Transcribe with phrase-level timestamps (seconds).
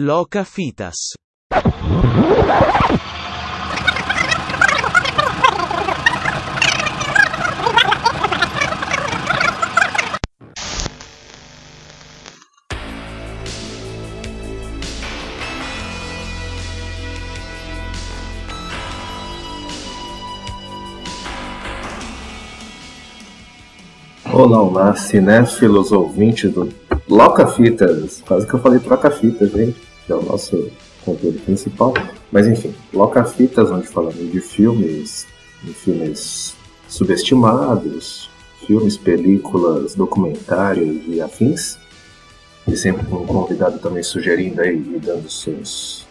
[0.00, 0.94] Loca Fitas.
[24.32, 28.22] Olá, olá, cinéfilos ouvintes do Loca Fitas.
[28.26, 30.70] Quase que eu falei troca fitas, gente, que é o nosso
[31.04, 31.94] conteúdo principal.
[32.30, 35.26] Mas enfim, Loca Fitas, onde falamos de filmes,
[35.62, 36.54] de filmes
[36.86, 38.28] subestimados,
[38.66, 41.78] filmes, películas, documentários e afins.
[42.66, 46.06] E sempre com um convidado também sugerindo aí e dando seus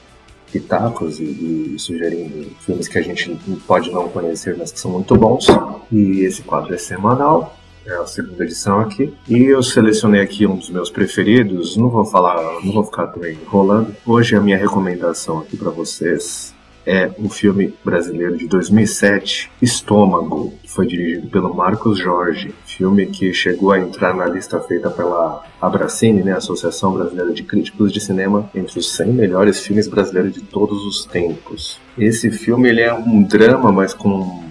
[0.51, 3.37] pitacos e, e, sugerindo filmes que a gente
[3.67, 5.45] pode não conhecer, mas que são muito bons.
[5.91, 7.55] E esse quadro é semanal
[7.87, 9.13] é a segunda edição aqui.
[9.27, 11.77] E eu selecionei aqui um dos meus preferidos.
[11.77, 13.95] Não vou falar, não vou ficar também enrolando.
[14.05, 16.53] Hoje a minha recomendação aqui para vocês
[16.85, 22.55] é o filme brasileiro de 2007, Estômago, que foi dirigido pelo Marcos Jorge.
[22.65, 27.91] Filme que chegou a entrar na lista feita pela Abracine, né, Associação Brasileira de Críticos
[27.91, 31.77] de Cinema, entre os 100 melhores filmes brasileiros de todos os tempos.
[31.97, 34.46] Esse filme ele é um drama, mas com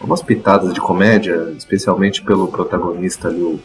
[0.00, 3.58] umas pitadas de comédia, especialmente pelo protagonista ali, o,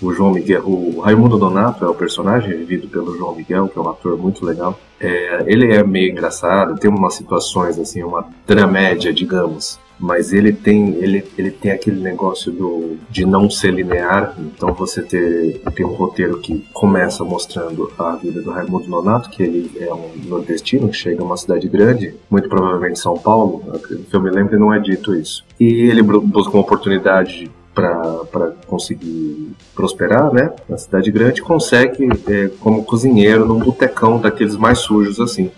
[0.00, 0.62] o João Miguel.
[0.64, 4.44] O Raimundo Donato é o personagem vivido pelo João Miguel, que é um ator muito
[4.44, 4.78] legal.
[5.00, 10.96] É, ele é meio engraçado, tem umas situações assim, uma dramédia, digamos mas ele tem
[10.96, 15.92] ele, ele tem aquele negócio do de não ser linear então você ter tem um
[15.92, 20.96] roteiro que começa mostrando a vida do Raimundo Nonato que ele é um nordestino que
[20.96, 24.80] chega a uma cidade grande muito provavelmente São Paulo que eu me lembro não é
[24.80, 30.52] dito isso e ele busca uma oportunidade para conseguir prosperar, né?
[30.68, 35.50] Na cidade grande, consegue é, como cozinheiro num botecão daqueles mais sujos assim.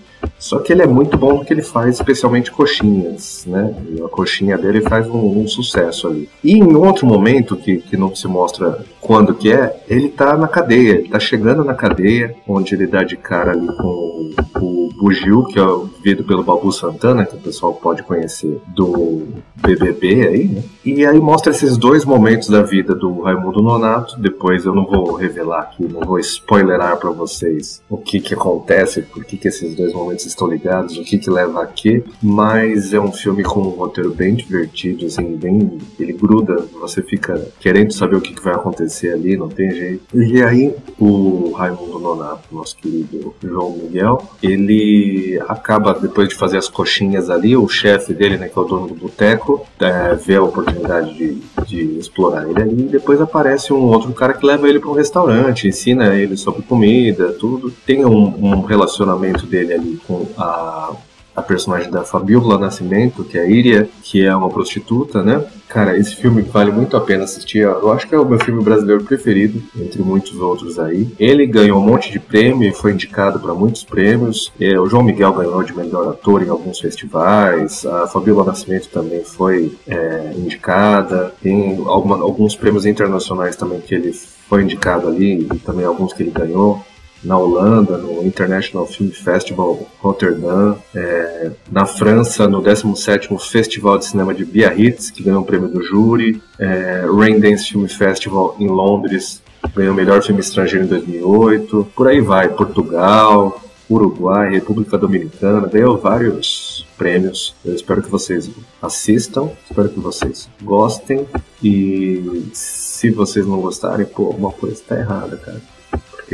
[0.44, 3.74] Só que ele é muito bom no que ele faz, especialmente coxinhas, né?
[4.04, 6.28] A coxinha dele faz um, um, sucesso ali.
[6.44, 10.46] E em outro momento, que, que não se mostra quando que é, ele tá na
[10.46, 15.44] cadeia, ele tá chegando na cadeia, onde ele dá de cara ali com o Bugil,
[15.44, 15.64] que é
[16.02, 19.26] vivido pelo Babu Santana, que o pessoal pode conhecer do
[19.56, 20.62] BBB aí, né?
[20.84, 25.14] E aí mostra esses dois momentos da vida do Raimundo Nonato, depois eu não vou
[25.14, 29.74] revelar aqui, não vou spoilerar para vocês o que que acontece, por que que esses
[29.74, 33.60] dois momentos estão ligados, o que que leva a quê, mas é um filme com
[33.60, 38.44] um roteiro bem divertido, assim, bem, ele gruda, você fica querendo saber o que que
[38.44, 40.02] vai acontecer ali, não tem jeito.
[40.14, 46.68] E aí o Raimundo Nonato, nosso querido João Miguel, ele acaba, depois de fazer as
[46.68, 50.42] coxinhas ali, o chefe dele, né, que é o dono do boteco, é, vê a
[50.42, 50.73] oportunidade
[51.14, 54.90] de, de explorar ele ali, e depois aparece um outro cara que leva ele para
[54.90, 57.70] um restaurante, ensina ele sobre comida, tudo.
[57.84, 60.92] Tem um, um relacionamento dele ali com a,
[61.36, 65.44] a personagem da Fabiola Nascimento, que é a Iria, que é uma prostituta, né?
[65.74, 67.58] Cara, esse filme vale muito a pena assistir.
[67.58, 71.12] Eu acho que é o meu filme brasileiro preferido, entre muitos outros aí.
[71.18, 74.52] Ele ganhou um monte de prêmio e foi indicado para muitos prêmios.
[74.60, 77.84] É, o João Miguel ganhou de melhor ator em alguns festivais.
[77.84, 81.34] A Fabiola Nascimento também foi é, indicada.
[81.42, 84.12] Tem alguma, alguns prêmios internacionais também que ele
[84.48, 86.84] foi indicado ali e também alguns que ele ganhou
[87.24, 94.34] na Holanda, no International Film Festival Rotterdam, é, na França, no 17º Festival de Cinema
[94.34, 99.42] de Biarritz, que ganhou o prêmio do júri, é, Raindance Film Festival em Londres,
[99.74, 105.98] ganhou o melhor filme estrangeiro em 2008, por aí vai, Portugal, Uruguai, República Dominicana, ganhou
[105.98, 107.54] vários prêmios.
[107.64, 111.26] Eu espero que vocês assistam, espero que vocês gostem
[111.62, 115.73] e se vocês não gostarem, pô, uma coisa está errada, cara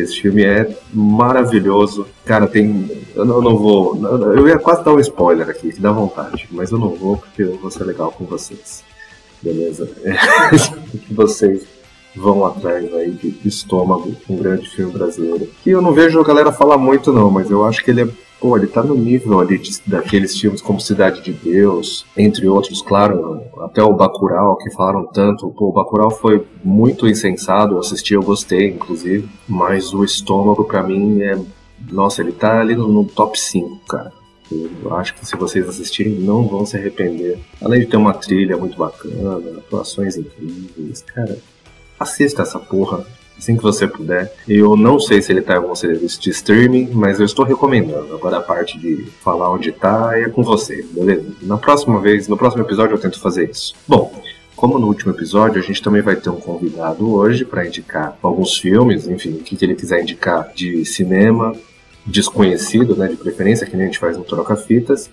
[0.00, 2.06] esse filme é maravilhoso.
[2.25, 2.91] Cara, tem.
[3.15, 3.97] Eu não, eu não, vou.
[4.34, 7.42] Eu ia quase dar um spoiler aqui, que dá vontade, mas eu não vou porque
[7.42, 8.84] eu vou ser legal com vocês.
[9.42, 9.86] Beleza?
[11.07, 11.66] que vocês
[12.15, 15.48] vão atrás aí de Estômago, um grande filme brasileiro.
[15.63, 18.09] Que eu não vejo a galera falar muito, não, mas eu acho que ele é
[18.41, 22.81] pô, ele tá no nível ali de, daqueles filmes como Cidade de Deus, entre outros,
[22.81, 25.51] claro, até o Bacurau, que falaram tanto.
[25.51, 30.83] Pô, o Bacurau foi muito insensado, eu assisti, eu gostei, inclusive, mas o Estômago, para
[30.83, 31.39] mim, é...
[31.91, 34.13] Nossa, ele tá ali no, no top 5, cara.
[34.51, 37.39] Eu acho que se vocês assistirem, não vão se arrepender.
[37.63, 41.39] Além de ter uma trilha muito bacana, atuações incríveis, cara,
[41.98, 43.07] assista essa porra
[43.41, 44.33] assim que você puder.
[44.47, 48.15] Eu não sei se ele tá em algum serviço de streaming, mas eu estou recomendando.
[48.15, 51.27] Agora a parte de falar onde tá é com você, beleza?
[51.42, 53.75] Na próxima vez, no próximo episódio eu tento fazer isso.
[53.89, 54.13] Bom,
[54.54, 58.59] como no último episódio, a gente também vai ter um convidado hoje para indicar alguns
[58.59, 61.54] filmes, enfim, o que, ele quiser indicar de cinema,
[62.04, 65.10] desconhecido, né, de preferência, que a gente faz no Troca-Fitas.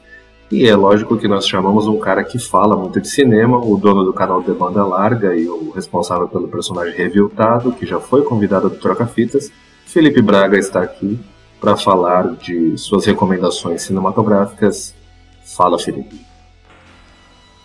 [0.49, 4.05] E é lógico que nós chamamos um cara que fala muito de cinema, o dono
[4.05, 8.69] do canal de banda larga e o responsável pelo personagem reviltado, que já foi convidado
[8.69, 9.51] do Troca-Fitas.
[9.85, 11.19] Felipe Braga está aqui
[11.59, 14.95] para falar de suas recomendações cinematográficas.
[15.43, 16.25] Fala, Felipe.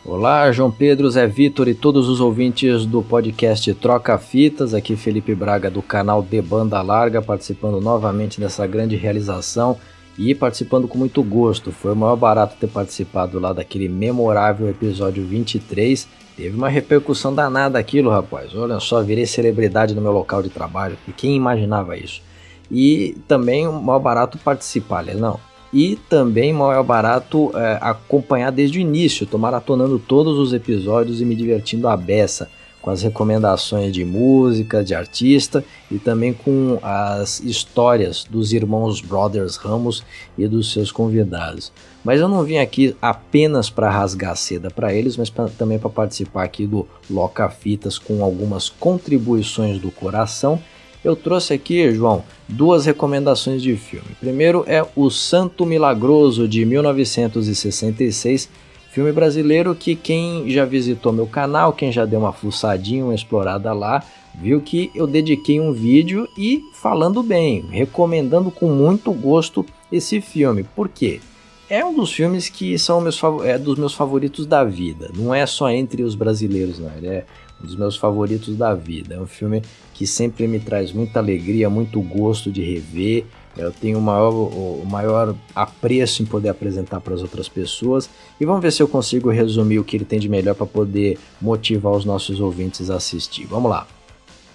[0.04, 4.74] Olá, João Pedro, Zé Vitor e todos os ouvintes do podcast Troca Fitas.
[4.74, 9.78] Aqui Felipe Braga do canal De Banda Larga, participando novamente dessa grande realização
[10.18, 11.72] e participando com muito gosto.
[11.72, 16.08] Foi o maior barato ter participado lá daquele memorável episódio 23.
[16.36, 18.54] Teve uma repercussão danada aquilo, rapaz.
[18.54, 20.96] Olha só, virei celebridade no meu local de trabalho.
[21.06, 22.22] E quem imaginava isso?
[22.70, 25.14] E também o maior barato participar, né?
[25.14, 25.38] não.
[25.72, 29.26] E também maior barato é, acompanhar desde o início.
[29.26, 32.48] Tô maratonando todos os episódios e me divertindo a beça
[32.82, 39.56] com as recomendações de música, de artista e também com as histórias dos irmãos Brothers
[39.56, 40.04] Ramos
[40.36, 41.72] e dos seus convidados.
[42.04, 45.88] Mas eu não vim aqui apenas para rasgar seda para eles, mas pra, também para
[45.88, 50.60] participar aqui do Loca Fitas com algumas contribuições do coração.
[51.04, 54.16] Eu trouxe aqui, João, duas recomendações de filme.
[54.20, 58.48] Primeiro é O Santo Milagroso de 1966
[58.92, 63.72] Filme brasileiro que quem já visitou meu canal, quem já deu uma fuçadinha, uma explorada
[63.72, 64.04] lá,
[64.34, 70.62] viu que eu dediquei um vídeo e falando bem, recomendando com muito gosto esse filme.
[70.62, 71.22] Por quê?
[71.70, 75.10] É um dos filmes que são meus, é dos meus favoritos da vida.
[75.16, 76.94] Não é só entre os brasileiros, não.
[76.94, 77.24] Ele é
[77.62, 79.14] um dos meus favoritos da vida.
[79.14, 79.62] É um filme
[79.94, 83.24] que sempre me traz muita alegria, muito gosto de rever.
[83.56, 88.08] Eu tenho o maior, o maior apreço em poder apresentar para as outras pessoas
[88.40, 91.18] e vamos ver se eu consigo resumir o que ele tem de melhor para poder
[91.40, 93.46] motivar os nossos ouvintes a assistir.
[93.46, 93.86] Vamos lá.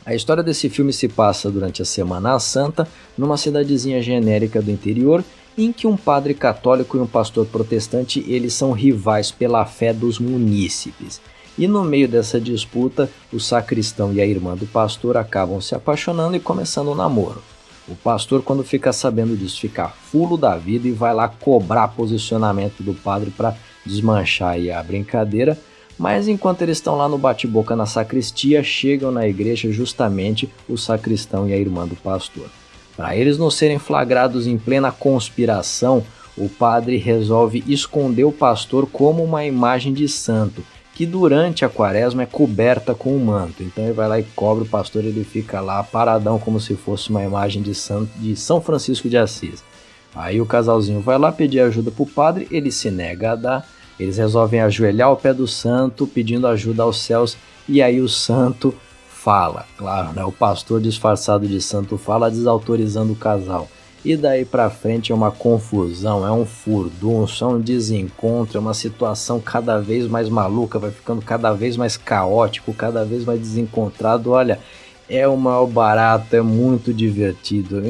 [0.03, 5.23] A história desse filme se passa durante a Semana Santa, numa cidadezinha genérica do interior,
[5.57, 10.17] em que um padre católico e um pastor protestante eles são rivais pela fé dos
[10.17, 11.19] munícipes.
[11.57, 16.37] E no meio dessa disputa, o sacristão e a irmã do pastor acabam se apaixonando
[16.37, 17.41] e começando um namoro.
[17.87, 22.83] O pastor, quando fica sabendo disso, fica fulo da vida e vai lá cobrar posicionamento
[22.83, 23.55] do padre para
[23.85, 25.57] desmanchar a brincadeira.
[25.97, 31.47] Mas enquanto eles estão lá no bate-boca na sacristia, chegam na igreja justamente o sacristão
[31.47, 32.47] e a irmã do pastor.
[32.95, 36.03] Para eles não serem flagrados em plena conspiração,
[36.37, 40.63] o padre resolve esconder o pastor como uma imagem de santo
[40.97, 43.61] que durante a quaresma é coberta com um manto.
[43.61, 47.11] Então ele vai lá e cobre o pastor, ele fica lá paradão como se fosse
[47.11, 49.63] uma imagem de, São, de São Francisco de Assis.
[50.15, 53.69] Aí o casalzinho vai lá pedir ajuda para o padre, ele se nega a dar,
[53.99, 57.37] eles resolvem ajoelhar ao pé do santo, pedindo ajuda aos céus,
[57.69, 58.73] e aí o santo
[59.07, 60.25] fala, claro, né?
[60.25, 63.69] O pastor disfarçado de santo fala, desautorizando o casal.
[64.07, 68.73] E daí para frente é uma confusão, é um furdunço, é um desencontro, é uma
[68.73, 74.31] situação cada vez mais maluca, vai ficando cada vez mais caótico, cada vez mais desencontrado.
[74.31, 74.59] Olha,
[75.09, 77.85] é o maior barato, é muito divertido.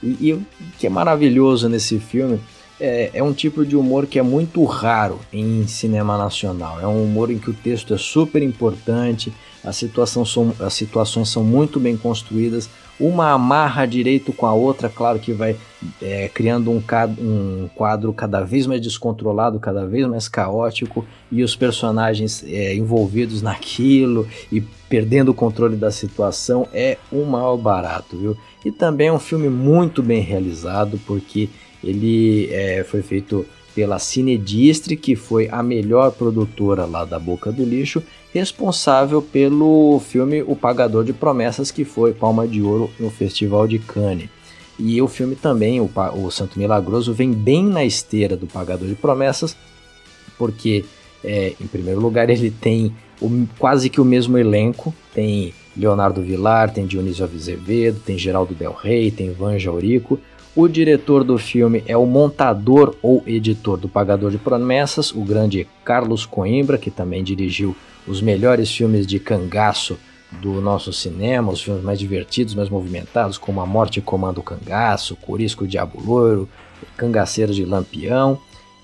[0.00, 0.46] E, e o
[0.78, 2.38] que é maravilhoso nesse filme
[2.78, 6.80] é, é, um tipo de humor que é muito raro em cinema nacional.
[6.80, 9.32] É um humor em que o texto é super importante,
[9.64, 9.84] as,
[10.26, 15.32] são, as situações são muito bem construídas, uma amarra direito com a outra, claro que
[15.32, 15.56] vai
[16.02, 16.82] é, criando um,
[17.18, 23.40] um, quadro cada vez mais descontrolado, cada vez mais caótico, e os personagens é, envolvidos
[23.40, 28.36] naquilo e perdendo o controle da situação é um maior barato, viu?
[28.64, 31.48] E também é um filme muito bem realizado, porque
[31.84, 33.46] ele é, foi feito
[33.78, 38.02] pela Cinedistre, que foi a melhor produtora lá da Boca do Lixo,
[38.34, 43.78] responsável pelo filme O Pagador de Promessas, que foi Palma de Ouro no Festival de
[43.78, 44.28] Cannes.
[44.80, 48.96] E o filme também, o, o Santo Milagroso, vem bem na esteira do Pagador de
[48.96, 49.56] Promessas,
[50.36, 50.84] porque,
[51.22, 56.72] é, em primeiro lugar, ele tem o, quase que o mesmo elenco, tem Leonardo Vilar,
[56.72, 60.18] tem Dionísio Azevedo, tem Geraldo Del Rey, tem Vanja Aurico,
[60.56, 65.66] o diretor do filme é o montador ou editor do Pagador de Promessas, o grande
[65.84, 67.76] Carlos Coimbra, que também dirigiu
[68.06, 69.98] os melhores filmes de cangaço
[70.32, 75.16] do nosso cinema, os filmes mais divertidos, mais movimentados, como A Morte Comanda o Cangaço,
[75.16, 76.48] Corisco Diabo Loiro,
[76.96, 78.38] Cangaceiro de Lampião.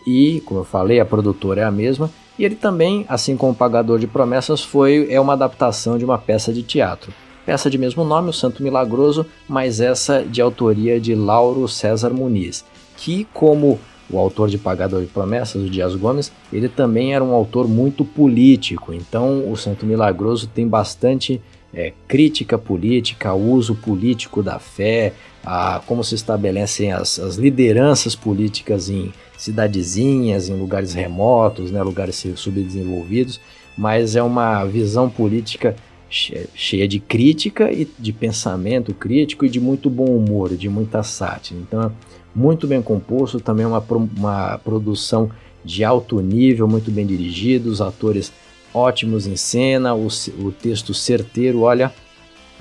[0.06, 2.10] E, como eu falei, a produtora é a mesma.
[2.38, 6.18] E ele também, assim como o Pagador de Promessas, foi é uma adaptação de uma
[6.18, 7.12] peça de teatro
[7.44, 12.64] peça de mesmo nome, O Santo Milagroso, mas essa de autoria de Lauro César Muniz,
[12.96, 13.78] que, como
[14.10, 18.04] o autor de Pagador de Promessas, o Dias Gomes, ele também era um autor muito
[18.04, 21.40] político, então o Santo Milagroso tem bastante
[21.72, 25.12] é, crítica política, uso político da fé,
[25.44, 32.24] a, como se estabelecem as, as, lideranças políticas em cidadezinhas, em lugares remotos, né, lugares
[32.36, 33.40] subdesenvolvidos,
[33.76, 35.74] mas é uma visão política
[36.54, 41.60] cheia de crítica e de pensamento crítico e de muito bom humor, de muita sátira.
[41.60, 41.90] Então, é
[42.34, 43.84] muito bem composto, também uma,
[44.16, 45.30] uma produção
[45.64, 48.32] de alto nível, muito bem dirigido, os atores
[48.72, 51.92] ótimos em cena, o, o texto certeiro, olha,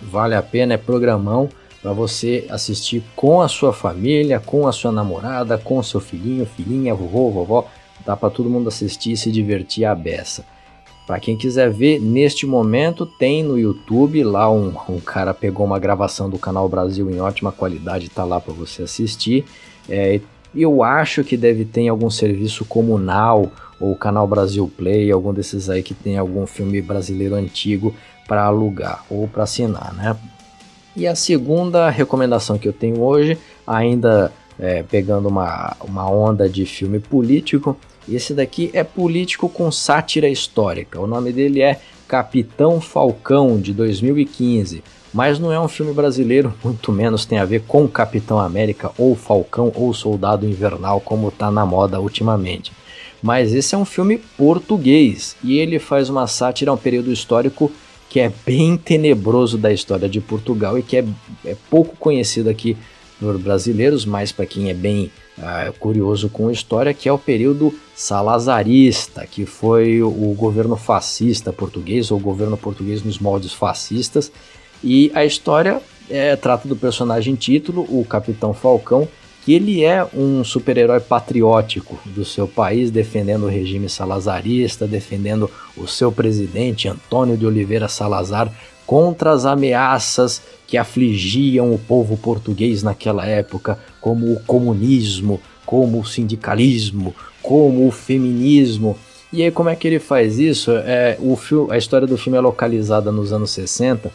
[0.02, 1.50] vale a pena, é programão
[1.82, 6.96] para você assistir com a sua família, com a sua namorada, com seu filhinho, filhinha,
[6.96, 7.68] vovô, vovó,
[8.06, 10.46] dá para todo mundo assistir e se divertir a beça.
[11.06, 15.78] Para quem quiser ver, neste momento tem no YouTube lá um, um, cara pegou uma
[15.78, 19.44] gravação do canal Brasil em ótima qualidade, tá lá para você assistir.
[19.90, 20.22] É,
[20.56, 25.84] eu acho que deve ter algum serviço comunal ou Canal Brasil Play, algum desses aí
[25.84, 27.94] que tem algum filme brasileiro antigo
[28.26, 30.16] para alugar ou para assinar, né?
[30.96, 36.66] E a segunda recomendação que eu tenho hoje, ainda é, pegando uma, uma onda de
[36.66, 37.76] filme político,
[38.08, 41.00] esse daqui é político com sátira histórica.
[41.00, 44.84] O nome dele é Capitão Falcão, de 2015.
[45.14, 49.16] Mas não é um filme brasileiro, muito menos tem a ver com Capitão América, ou
[49.16, 52.72] Falcão, ou Soldado Invernal, como está na moda ultimamente
[53.24, 57.72] mas esse é um filme português e ele faz uma sátira a um período histórico
[58.10, 61.06] que é bem tenebroso da história de Portugal e que é,
[61.46, 62.76] é pouco conhecido aqui
[63.18, 67.74] por brasileiros, mas para quem é bem uh, curioso com história, que é o período
[67.96, 74.32] salazarista, que foi o, o governo fascista português, ou o governo português nos moldes fascistas,
[74.84, 79.08] e a história é, trata do personagem título, o Capitão Falcão,
[79.44, 85.86] que ele é um super-herói patriótico do seu país, defendendo o regime salazarista, defendendo o
[85.86, 88.52] seu presidente Antônio de Oliveira Salazar
[88.86, 96.06] contra as ameaças que afligiam o povo português naquela época, como o comunismo, como o
[96.06, 98.98] sindicalismo, como o feminismo.
[99.32, 100.72] E aí como é que ele faz isso?
[100.72, 101.38] É, o
[101.72, 104.12] a história do filme é localizada nos anos 60,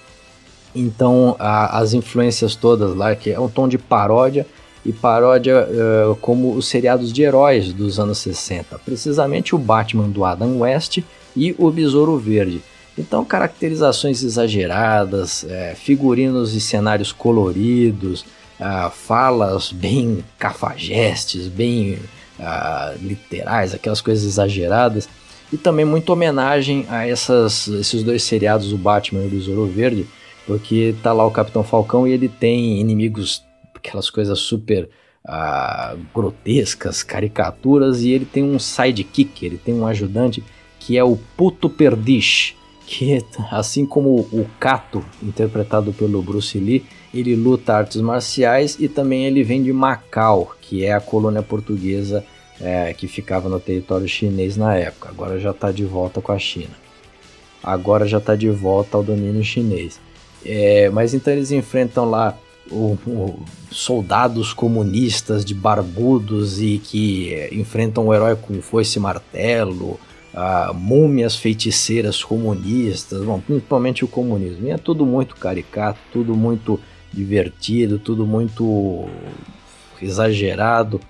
[0.74, 4.46] então a, as influências todas lá, que é um tom de paródia,
[4.84, 10.22] e paródia uh, como os seriados de heróis dos anos 60, precisamente o Batman do
[10.22, 10.98] Adam West
[11.34, 12.60] e o Besouro Verde.
[12.96, 18.24] Então, caracterizações exageradas, é, figurinos e cenários coloridos,
[18.60, 21.98] uh, falas bem cafajestes, bem
[22.38, 25.08] uh, literais, aquelas coisas exageradas,
[25.52, 30.06] e também muita homenagem a essas, esses dois seriados, o Batman e o Besouro Verde,
[30.46, 33.42] porque tá lá o Capitão Falcão e ele tem inimigos
[33.74, 34.88] aquelas coisas super
[35.26, 40.42] ah, grotescas, caricaturas, e ele tem um sidekick, ele tem um ajudante
[40.78, 42.54] que é o Puto Perdiz,
[42.88, 49.26] que assim como o Kato, interpretado pelo Bruce Lee, ele luta artes marciais e também
[49.26, 52.24] ele vem de Macau, que é a colônia portuguesa
[52.58, 55.10] é, que ficava no território chinês na época.
[55.10, 56.72] Agora já está de volta com a China.
[57.62, 60.00] Agora já está de volta ao domínio chinês.
[60.42, 62.38] É, mas então eles enfrentam lá
[62.70, 69.02] o, o, soldados comunistas de barbudos e que é, enfrentam o herói com foice e
[69.02, 70.00] martelo,
[70.38, 74.68] uh, múmias feiticeiras comunistas, bom, principalmente o comunismo.
[74.68, 76.78] E é tudo muito caricato, tudo muito
[77.12, 79.08] divertido, tudo muito
[80.00, 81.00] exagerado.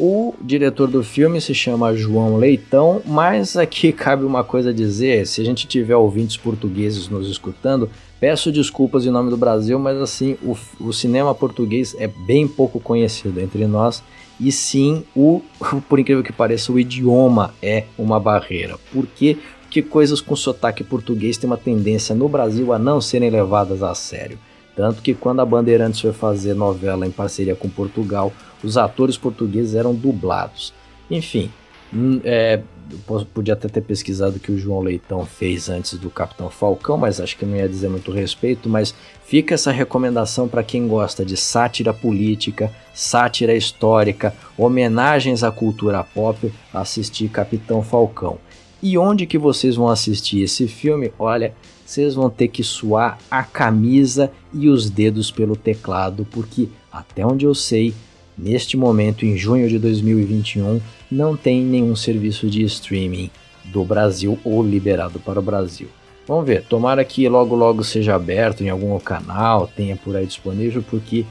[0.00, 5.26] O diretor do filme se chama João Leitão, mas aqui cabe uma coisa a dizer:
[5.26, 7.90] se a gente tiver ouvintes portugueses nos escutando,
[8.22, 12.78] Peço desculpas em nome do Brasil, mas assim, o, o cinema português é bem pouco
[12.78, 14.00] conhecido entre nós.
[14.40, 15.42] E sim, o,
[15.88, 18.78] por incrível que pareça, o idioma é uma barreira.
[18.92, 19.38] Por quê?
[19.62, 23.94] Porque coisas com sotaque português têm uma tendência no Brasil a não serem levadas a
[23.94, 24.38] sério.
[24.76, 29.74] Tanto que quando a Bandeirantes foi fazer novela em parceria com Portugal, os atores portugueses
[29.74, 30.72] eram dublados.
[31.10, 31.50] Enfim,
[31.92, 36.10] hum, é, eu podia até ter pesquisado o que o João Leitão fez antes do
[36.10, 38.68] Capitão Falcão, mas acho que não ia dizer muito respeito.
[38.68, 46.02] Mas fica essa recomendação para quem gosta de sátira política, sátira histórica, homenagens à cultura
[46.02, 48.38] pop, assistir Capitão Falcão.
[48.82, 51.12] E onde que vocês vão assistir esse filme?
[51.18, 51.54] Olha,
[51.86, 57.44] vocês vão ter que suar a camisa e os dedos pelo teclado, porque até onde
[57.44, 57.94] eu sei,
[58.36, 63.30] Neste momento, em junho de 2021, não tem nenhum serviço de streaming
[63.64, 65.88] do Brasil ou liberado para o Brasil.
[66.26, 70.82] Vamos ver, tomara que logo logo seja aberto em algum canal, tenha por aí disponível,
[70.88, 71.26] porque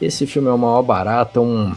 [0.00, 1.74] esse filme é uma maior barata, um,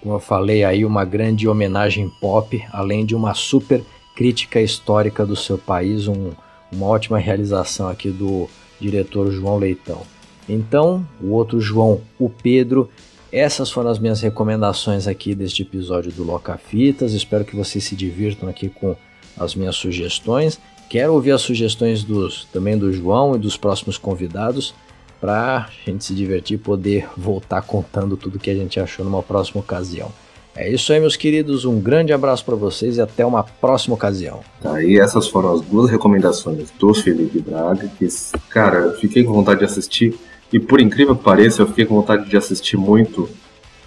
[0.00, 3.82] como eu falei aí, uma grande homenagem pop, além de uma super
[4.16, 6.30] crítica histórica do seu país, um,
[6.72, 8.48] uma ótima realização aqui do
[8.80, 10.02] diretor João Leitão.
[10.48, 12.88] Então, o outro João, o Pedro,
[13.34, 17.12] essas foram as minhas recomendações aqui deste episódio do Loca Fitas.
[17.12, 18.94] Espero que vocês se divirtam aqui com
[19.36, 20.60] as minhas sugestões.
[20.88, 24.72] Quero ouvir as sugestões dos também do João e dos próximos convidados
[25.20, 29.22] para a gente se divertir e poder voltar contando tudo que a gente achou numa
[29.22, 30.12] próxima ocasião.
[30.54, 31.64] É isso aí, meus queridos.
[31.64, 34.40] Um grande abraço para vocês e até uma próxima ocasião.
[34.62, 38.06] Tá, e essas foram as duas recomendações do Felipe Braga, que,
[38.50, 40.14] cara, fiquei com vontade de assistir.
[40.54, 43.28] E por incrível que pareça, eu fiquei com vontade de assistir muito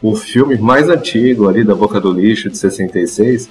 [0.01, 3.49] o filme mais antigo ali da Boca do Lixo, de 66,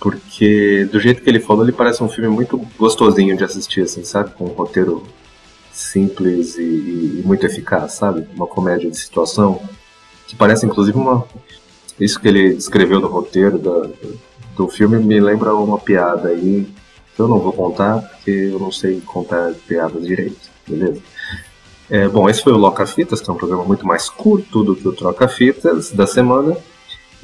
[0.00, 4.02] porque do jeito que ele falou, ele parece um filme muito gostosinho de assistir, assim,
[4.02, 4.32] sabe?
[4.32, 5.04] Com um roteiro
[5.70, 8.26] simples e, e muito eficaz, sabe?
[8.34, 9.62] Uma comédia de situação
[10.26, 11.24] que parece inclusive uma.
[12.00, 13.88] Isso que ele escreveu no roteiro da,
[14.56, 16.66] do filme me lembra uma piada aí
[17.14, 21.00] que eu não vou contar porque eu não sei contar piadas direito, beleza?
[21.90, 24.76] É, bom, esse foi o Loca Fitas, que é um programa muito mais curto do
[24.76, 26.56] que o Troca Fitas da semana.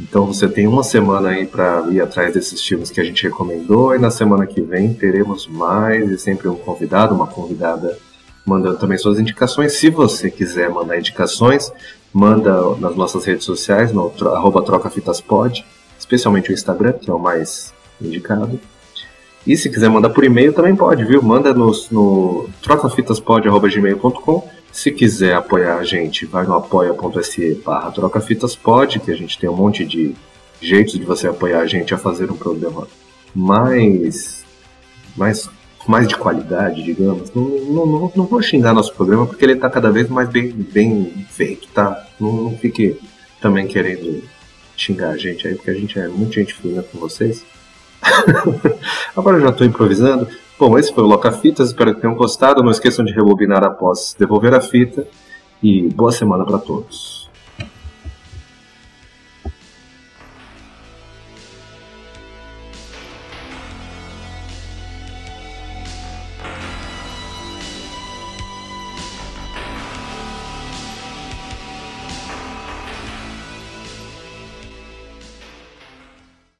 [0.00, 3.94] Então você tem uma semana aí para ir atrás desses filmes que a gente recomendou
[3.94, 7.96] e na semana que vem teremos mais e sempre um convidado, uma convidada
[8.44, 9.74] mandando também suas indicações.
[9.74, 11.72] Se você quiser mandar indicações,
[12.12, 15.64] manda nas nossas redes sociais, no arroba trocafitaspod,
[15.98, 18.58] especialmente o Instagram, que é o mais indicado.
[19.46, 21.22] E se quiser mandar por e-mail também pode, viu?
[21.22, 29.12] Manda no, no trocafitaspod.gmail.com se quiser apoiar a gente, vai no apoia.se barra trocafitaspod, que
[29.12, 30.16] a gente tem um monte de
[30.60, 32.88] jeitos de você apoiar a gente a fazer um programa
[33.32, 34.44] mais,
[35.16, 35.48] mais,
[35.86, 37.32] mais de qualidade, digamos.
[37.32, 40.50] Não, não, não, não vou xingar nosso programa porque ele está cada vez mais bem,
[40.50, 42.04] bem feito, tá?
[42.18, 42.98] Não, não fique
[43.40, 44.24] também querendo
[44.76, 47.44] xingar a gente aí, porque a gente é muito gente fina com vocês.
[49.16, 50.28] Agora eu já estou improvisando.
[50.58, 52.62] Bom, esse foi o Loca Fitas, espero que tenham gostado.
[52.62, 55.06] Não esqueçam de rebobinar após devolver a fita.
[55.62, 57.23] E boa semana para todos.